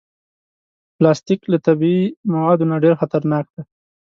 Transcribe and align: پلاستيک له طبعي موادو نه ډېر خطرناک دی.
پلاستيک 0.97 1.41
له 1.51 1.57
طبعي 1.67 1.99
موادو 2.31 2.69
نه 2.71 2.75
ډېر 2.83 2.93
خطرناک 3.01 3.45
دی. 3.53 3.61